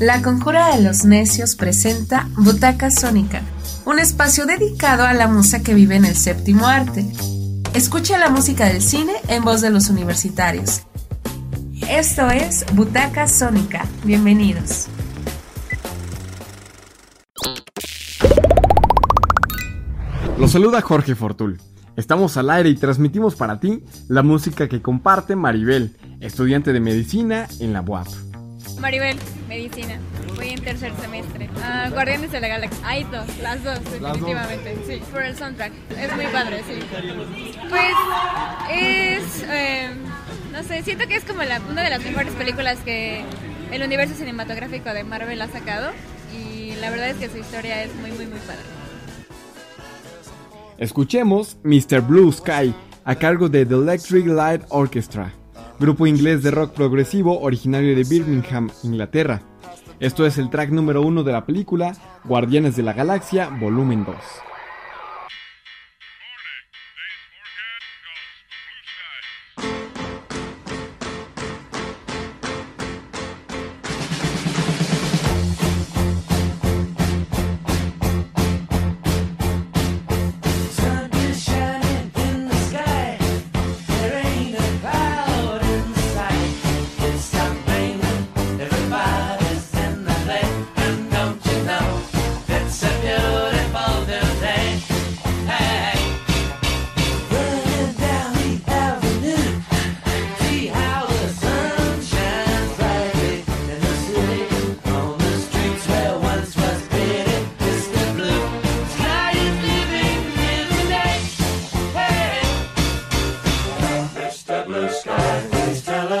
[0.00, 3.42] La Conjura de los Necios presenta Butaca Sónica,
[3.84, 7.04] un espacio dedicado a la musa que vive en el séptimo arte.
[7.74, 10.82] Escucha la música del cine en voz de los universitarios.
[11.90, 13.86] Esto es Butaca Sónica.
[14.04, 14.86] Bienvenidos.
[20.38, 21.60] Los saluda Jorge Fortul.
[21.96, 27.48] Estamos al aire y transmitimos para ti la música que comparte Maribel, estudiante de medicina
[27.58, 28.27] en la UAP.
[28.80, 29.16] Maribel,
[29.48, 29.98] medicina.
[30.36, 31.50] Voy en tercer semestre.
[31.62, 32.78] Ah, Guardianes de la Galaxia.
[32.84, 34.76] Hay dos, las dos, definitivamente.
[34.86, 35.72] Sí, por el soundtrack.
[35.98, 36.78] Es muy padre, sí.
[37.68, 37.94] Pues
[38.70, 39.44] es.
[39.48, 39.90] Eh,
[40.52, 43.24] no sé, siento que es como la, una de las mejores películas que
[43.72, 45.90] el universo cinematográfico de Marvel ha sacado.
[46.32, 48.62] Y la verdad es que su historia es muy, muy, muy padre.
[50.78, 52.00] Escuchemos Mr.
[52.00, 52.72] Blue Sky
[53.04, 55.32] a cargo de The Electric Light Orchestra
[55.78, 59.42] grupo inglés de rock progresivo originario de Birmingham, Inglaterra.
[60.00, 61.92] Esto es el track número uno de la película
[62.24, 64.16] Guardianes de la Galaxia, volumen 2.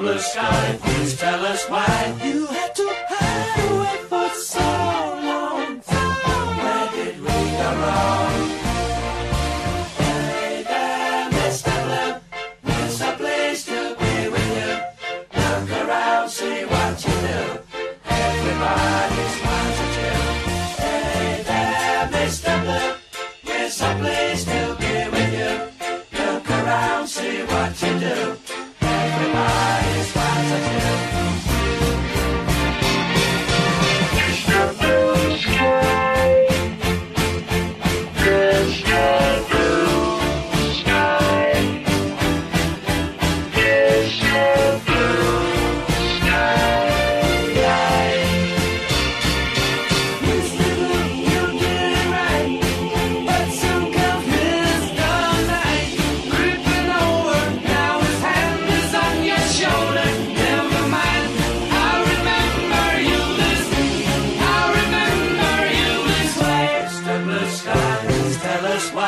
[0.00, 4.58] blue sky, please tell us why you had to hide away for so
[5.28, 5.76] long.
[6.62, 8.34] Where did we go wrong?
[10.00, 11.74] Hey there, Mr.
[11.84, 12.12] Blue,
[12.64, 14.72] we're so pleased to be with you.
[15.38, 17.40] Look around, see what you do.
[20.00, 20.16] You.
[20.82, 22.52] Hey there, Mr.
[22.64, 22.88] Blue,
[23.44, 24.46] we're so pleased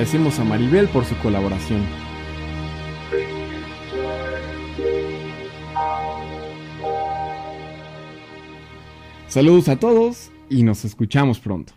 [0.00, 1.82] Agradecemos a Maribel por su colaboración.
[9.28, 11.74] Saludos a todos y nos escuchamos pronto.